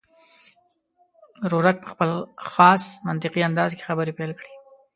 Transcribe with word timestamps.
ورورک 1.43 1.77
په 1.83 1.87
خپل 1.93 2.09
خاص 2.51 2.83
منطقي 3.07 3.41
انداز 3.47 3.71
کې 3.77 3.87
خبرې 3.89 4.13
پیل 4.17 4.31
کړې. 4.39 4.53